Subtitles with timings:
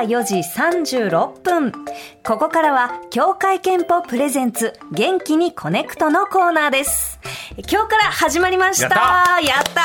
[0.00, 0.36] 時刻は4時
[0.96, 1.72] 36分。
[2.24, 7.18] ここからは、協会けんぽ presents、元気にこねくとのコーナーです。
[7.70, 9.80] 今日から始まりましたやった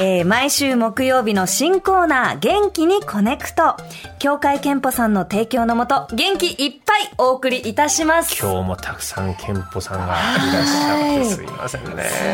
[0.00, 3.76] ーえー毎週木曜日の新コーナー、元気にこねくと。
[4.24, 8.34] 協会けんぽさんの提供のもと、元気いっぱいお送りいたします。
[8.42, 12.04] 今日もたくさんけんぽさんがいらっしゃってすいませんね。
[12.04, 12.24] す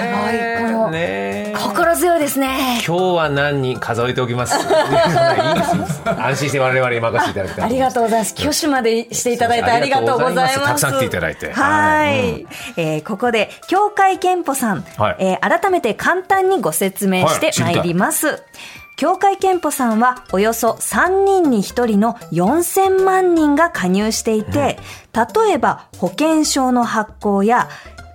[0.62, 2.80] ごいこのね心強いですね。
[2.86, 4.54] 今日は何人数えておきます？
[6.06, 7.64] 安心して我々に任せていただきたい。
[7.64, 8.34] ありがとうございます。
[8.38, 10.60] 挙手までしていただいてありがとうございます。
[10.64, 11.56] たくさん来ていただいてはい。
[11.56, 18.44] はいえーここで、協会憲法さん、はいえー改めて簡単にご説明してまいります。
[19.00, 24.78] 協会憲法さんはおよそ3人に1人の4000万人が加入していて、
[25.14, 27.70] 例えば保険証の発行や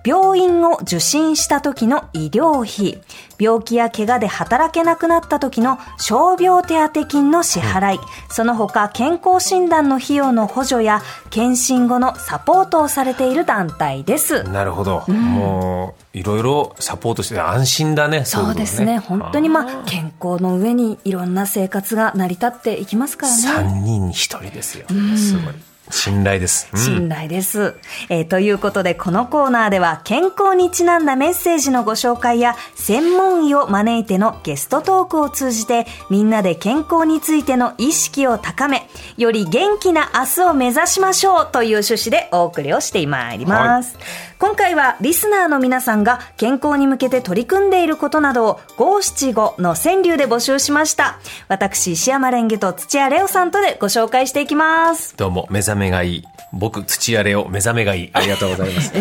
[0.06, 3.02] 病院を受診した時の医療費、
[3.40, 7.98] 病気や怪我で働けなくなった時の傷病手当金の支払い、
[8.30, 14.44] その他健康診断の費用の補助や検診後のサポートをされている団体です。
[14.44, 15.04] なるほど。
[15.08, 18.24] もういろいろサポートして安心だね。
[18.24, 18.98] そうですね。
[18.98, 23.42] 本当にまあ、健康の上にいろんな生活が成り立っていきますからね。
[23.42, 24.86] 三人に一人ですよ。
[25.16, 25.54] すごい。
[25.90, 26.68] 信頼です。
[26.72, 26.78] うん。
[26.78, 27.74] 信頼です、
[28.08, 43.96] えーということでこのコーナーでは健康にちなんだメッセージのご紹介や専門医を招いてのゲストトークを通じてみんなで健康についての意識を高めより元気な明日を目指しましょうという趣旨でお送りをしてまいります、
[44.38, 56.24] 今回はリスナーの皆さんが健康に向けて取り組んでいることなどを五七五の川柳で募集しました私石山レンゲと土屋レオさんとでご紹介していきますどうも目覚めがいい。
[56.52, 58.10] 僕土屋レオ目覚めがいい。
[58.14, 58.92] ありがとうございます。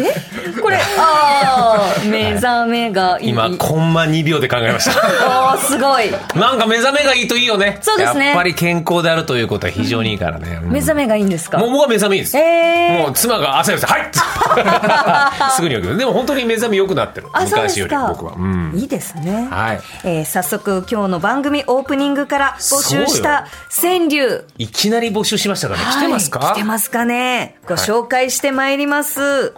[0.61, 3.29] これ、 ああ、目覚めがいい。
[3.29, 4.99] 今コンマ2秒で考えました。
[5.53, 6.11] おー、すごい。
[6.35, 7.77] なんか目覚めがいいといいよね。
[7.81, 10.59] そうですねやっぱり健康であるということは非常にいいからね。
[10.63, 11.59] うん目覚めがいいんですか？
[11.59, 12.37] もう僕は目覚めいいです。
[12.37, 14.11] えーもう妻が朝よって、はい
[15.55, 15.97] すぐに起きる。
[15.97, 17.27] でも本当に目覚め良くなってる。
[17.33, 17.95] あ、そうで昔より。
[17.95, 18.33] 僕は。
[18.37, 18.73] うん。
[18.75, 19.47] いいですね。
[19.49, 19.81] はい。
[20.03, 23.47] えー早速今日の番組オープニングから募集した
[23.81, 24.45] 川柳。
[24.57, 25.85] いきなり募集しましたからね。
[25.91, 29.53] 来てますか、はい来てますかねご紹介してまいります。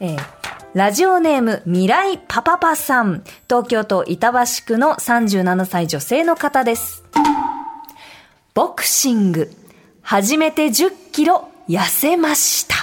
[0.00, 0.18] えー
[0.74, 3.22] ラジオネーム未来パパパさん。
[3.48, 7.04] 東京都板橋区の37歳女性の方です。
[8.54, 9.52] ボクシング。
[10.02, 12.74] 初めて10キロ痩せました。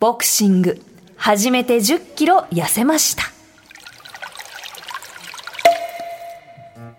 [0.00, 0.80] ボクシング。
[1.16, 3.24] 初めて10キロ痩せました。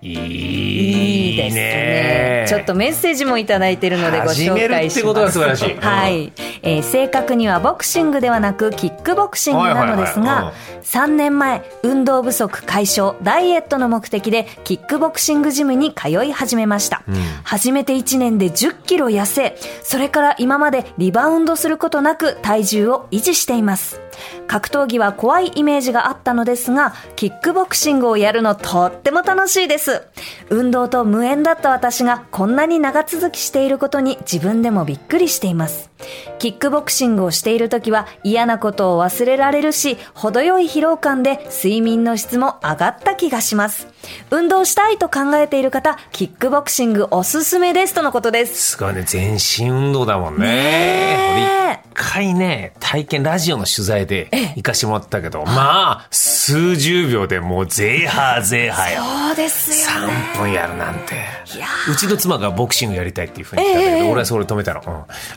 [0.01, 2.45] いいですねね。
[2.47, 4.99] ちょっとメッセージもいただいているのでご紹始める介します。
[4.99, 6.33] ってことが素晴らしいはい。
[6.63, 10.53] えー正確にはボクシングではなくキックボクシングなのですが、
[10.83, 17.03] 3年前、運動不足解消、ダイエットの目的でキックボクシングジムに通い始めました。
[17.43, 24.01] 初めて1年で10キロ痩せ、それから今までリバウンドすることなく体重を維持しています。
[24.47, 30.03] 格闘技は怖いイメージがあったのですが、キックボクシングをやるのとっても楽しいです。
[30.49, 35.89] 運動と無縁だった私がこんなに長続きしていることに自分でもびっくりしています。
[36.37, 43.87] キックボクシングをしている時は嫌なことを忘れられるし、程よい疲労感で睡眠の質も上がった気がします。
[44.31, 48.71] 運動したいと考えている方、キックボクシングおすすめですとのことです。
[48.71, 50.45] すごいね、全身運動だもんね。
[50.45, 59.03] ね一回ね、体験、ラジオの取材で行かしてもらったけど、まあ、数十秒でもうゼーハーゼーハーよ。
[59.27, 60.13] そうですよね。
[60.33, 61.15] 3分やるなんて
[61.55, 64.89] いやうちの妻がボクシングやりたいっていうふうに言ったんだけど、ええ俺はそれ止めたの、う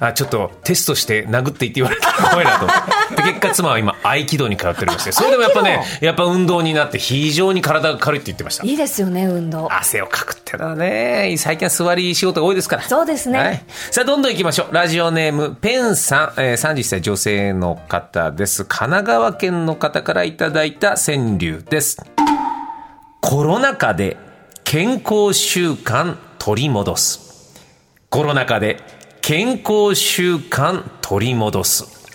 [0.04, 2.64] んあちょっとテストして殴っていって言われたら怖いなと。
[2.66, 2.76] 思っ
[3.16, 8.64] てで結果妻は今合気道に通っておりましてそれでもやっぱね合やっぱ運動になって非常に体が軽いって言ってました。
[8.64, 9.72] いいですよね、運動。
[9.72, 12.82] 汗をかくってのはね最近は座り仕事が多いですから。
[12.82, 13.38] そうですね。
[13.38, 14.74] はい、さあどんどん行きましょう。
[14.74, 18.64] ラジオネームペンさん、えー、30歳女性の方です。
[18.64, 21.98] 神奈川県の方からいただいた川柳です。
[23.20, 24.16] コロナ禍で
[24.64, 27.54] 健康習慣取り戻す。
[28.10, 28.78] コロナ禍で
[29.22, 32.08] 健康習慣取り戻す。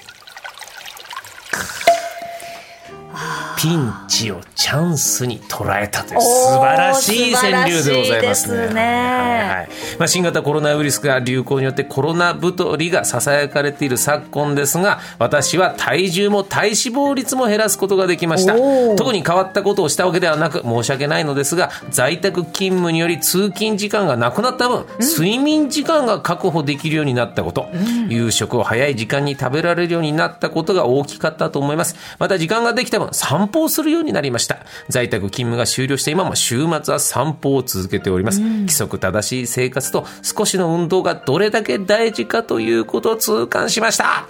[3.58, 8.68] ピンチをチャンスに捉えたという素晴らしい川柳でございますね。
[8.68, 9.70] すねはいはい
[10.00, 18.56] まあ、新型コロナウイルスが流行によってコロナ太りが囁かれている昨今ですが、私は体重も体脂肪率も減らすことができました。
[18.96, 27.68] 特に変わったことをしたわけではなく申し訳ないのですが、在宅勤務により通勤時間がなくなった分、睡眠時間が確保できるようになったこと、
[28.10, 31.96] 夕食を早い時間に食べられるようになったことが大きかったと思います。
[32.18, 34.66] また時間ができた分、散歩をするようにになりました。
[34.90, 38.42] 在宅勤務が終了して今も週末は散歩を続けております。
[38.42, 44.28] 規則正しい生活と少しの運動がどれだけ大事かということを痛感しました。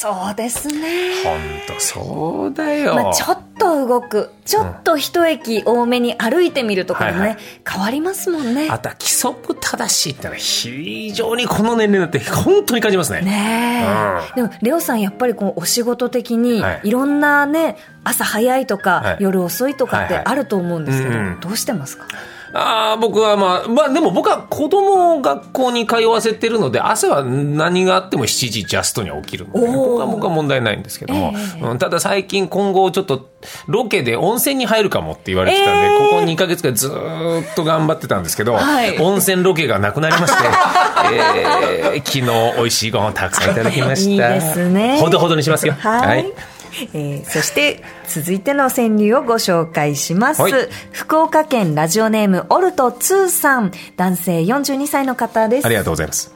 [0.00, 1.12] そうですね。
[1.22, 2.94] ほんとそうだよ。
[2.94, 7.38] まあ、ちょっと動く、ちょっと一駅多めに歩いてみるとかもね、はいはい。
[7.70, 8.68] 変わりますもんね。
[8.70, 13.20] あとは規則正しいってのは非常にこの年齢になって本当に感じますね。
[13.20, 13.84] ね
[14.32, 16.88] え、でもレオさんやっぱりこうお仕事的にはい。
[16.88, 19.16] いろんなね朝早いとか、はい。
[19.20, 20.32] 夜遅いとかってはいはい。
[20.32, 21.40] あると思うんですけど、うんうん。
[21.40, 22.06] どうしてますか？
[22.52, 31.60] ああ、僕はまあ、まあでも僕は子供を学校に通わせてるので、朝は何があっても7時ジャストには起きるので、僕は僕は問題ないんですけども、ええ。
[31.60, 33.30] うんただ最近今後ちょっと
[33.66, 35.98] ロケで温泉に入るかもって言われてたんで、ええ。
[36.10, 38.98] ここ2ヶ月くらいずーっと頑張ってたんですけど、はい。
[38.98, 40.44] 温泉ロケがなくなりまして、
[41.14, 42.22] えー昨日
[42.56, 44.10] 美味しいご飯をたくさんいただきました。
[44.10, 44.98] いいですね。
[45.00, 45.74] ほどほどにしますよ。
[45.78, 46.26] はい、
[46.94, 50.52] えーそして続いての川柳をご紹介します、はい。
[50.92, 53.72] 福岡県ラジオネームオルト2さん。
[53.96, 55.66] 男性42歳の方です。
[55.66, 56.34] ありがとうございます。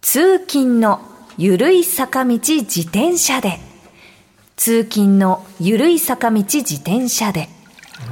[0.00, 1.00] 通勤の
[1.38, 3.60] ゆるい坂道自転車で。
[4.56, 7.48] 通勤のゆるい坂道自転車で。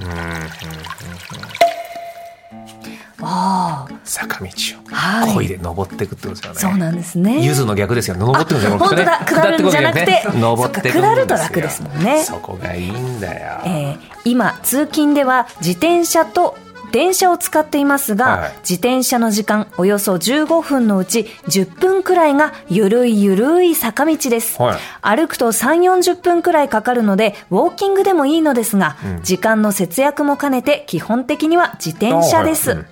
[0.05, 0.47] あ
[1.65, 1.68] あ
[3.19, 4.51] 坂道
[4.91, 5.37] はい。
[5.37, 6.61] を漕いで登っていくってことですよね。
[6.61, 7.45] そうなんですね。
[7.45, 8.17] ゆずの逆ですよ。
[8.17, 8.79] 登ってくんですよ。
[8.79, 9.25] 本当だ。
[9.25, 12.23] 下るんじゃなくて登って下ると楽ですもんね。
[12.23, 13.61] そこがいいんだよ。
[13.65, 16.57] えー今通勤では自転車と
[16.93, 18.53] 電車を使っていますが、はい。
[18.61, 24.79] 自転車の時間およそ15分のうち10分くらいがゆるいゆるい坂道です、はい。
[25.03, 32.85] 歩くと3、40分くらいかかるのでウォーキングでもいいのですが、時間の節約も兼ねて基本的には自転車です、あはい。
[32.85, 32.89] うん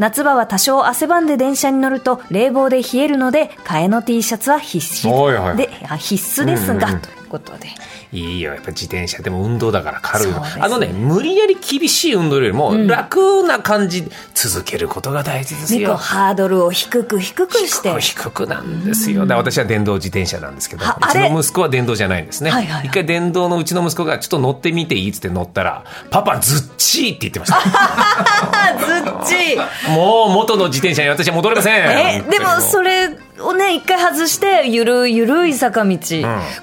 [0.00, 7.68] 夏場は多少汗ばんで電車に乗ると冷房で冷えるので替えの T シャツは必須であ必須ですが、ということで
[8.12, 8.54] いいよ。
[8.54, 10.40] やっぱ自転車でも運動だから軽いの。
[10.40, 14.04] ねあのね、無理やり厳しい運動よりも楽な感じ、
[14.34, 15.96] 続けることが大事ですよ。
[15.96, 19.22] ハードルを低く低くして低くなんですよ。
[19.22, 22.50] だから私は電動自転車なんですけど、うちの息子は電動じゃないんですね。
[22.50, 27.58] はいはいはい一回電動のうちの息子がちょっと乗ってみていいっつって乗ったら、パパずっちーって言ってました。
[27.58, 29.56] あずっち
[29.90, 31.74] もう元の自転車に私は戻れません。
[31.74, 33.08] えでもそれ
[33.42, 35.96] をね一回外してゆるいゆるい坂道、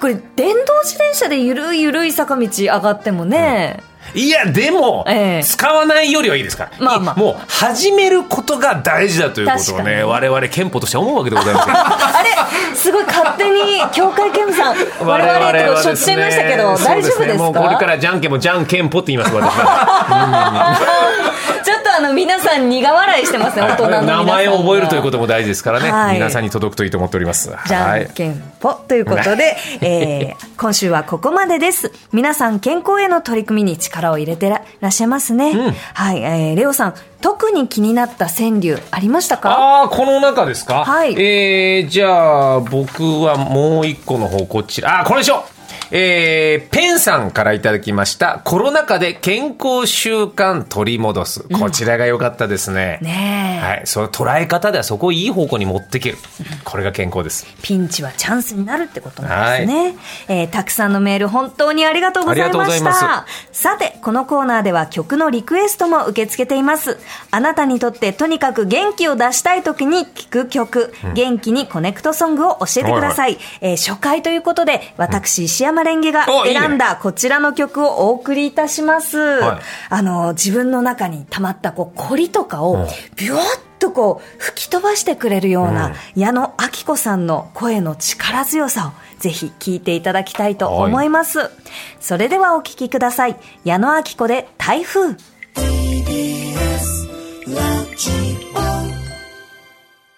[0.00, 3.80] これ電動自転車でゆるいゆるい坂道上がってもね、
[4.14, 5.44] いや、でも、ええ。
[5.44, 6.70] 使わないよりはいいですから。
[6.78, 7.14] まあまあ。
[7.14, 11.74] もう、始めることが大事だということをね、我々憲法として思うわけでございますよ。
[11.76, 12.22] あ
[12.70, 14.76] れすごい勝手に協会兼務さん
[15.06, 17.44] 我々ってこうしょっちゃいましたけど、大丈夫ですか？
[17.44, 20.78] もうこれからじゃんけんもじゃんけんぽって言います、私は。
[21.98, 25.90] あの皆さん苦笑いしてますね大人の名前を覚えるということも大事ですからね。
[25.90, 27.50] はい皆さんに届くといいと思っております。
[27.66, 31.90] じゃはいんけんぽということで、えー今週はここまでです。
[32.12, 35.74] 皆さん健康への取り組みに力を入れてらっしゃいますね。
[35.94, 39.50] はい、えーレオさん、特に気になった川柳ありましたか？
[39.50, 40.84] ああ、この中ですか？
[40.84, 45.00] はいえー、じゃあ、僕はもう一個の方、こちら。
[45.00, 45.44] あー、これでしょ
[45.90, 48.40] えー、ペンさんからいただきました。
[48.44, 51.44] コロナ禍で健康習慣取り戻す。
[51.48, 52.98] こちらが良かったですね。
[53.00, 53.82] ねえ、はい。
[53.86, 56.18] その捉え方ではそこをいい方向に持っていける。
[56.64, 57.46] これが健康です。
[57.62, 59.96] ピンチはチャンスになるってことなんですね。
[60.28, 63.26] えーたくさんのメール本当にありがとうございましたま。
[63.52, 66.98] さて、このコーナーでは曲のリクエストも受け付けています。
[67.30, 73.38] あなたにとってとにかく元気を出したい時に聴く曲、元気にコネクトソングを教えてください。
[73.60, 79.18] えー初回ということで、私、石山レンゲが選んだこちらの曲をお送りいたします。
[79.18, 79.58] はい
[79.90, 83.42] あの、自分の中に溜まったこう、凝りとかを、ビュワッ
[83.78, 91.50] とこう、吹き飛ばしてくれるような、矢野明子さんの声の力強さを、ぜひ聞いていただきたいと思います。
[92.00, 93.36] それではお聞きください。
[93.64, 95.16] 矢野明子で台風。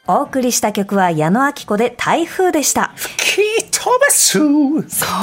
[0.07, 2.93] お送りした曲は矢野明子で台風でした。
[3.81, 4.45] 飛ばすか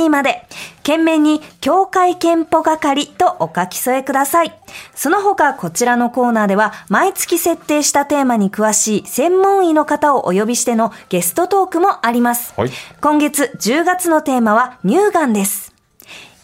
[0.08, 0.46] まで、
[0.84, 4.54] 件名に協会けんぽ係とお書き添えください。
[4.96, 12.54] その他、こちらのコーナーでは、毎月設定したテーマに詳しい専門医の方をお呼びしてのゲストトークもあります。
[12.56, 12.70] はい
[13.02, 15.74] 今月10月のテーマは乳がんです。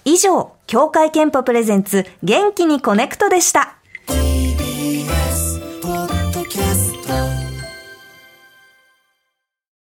[0.05, 3.75] 以上、協会憲法プレゼンツ元気にコネクトでした。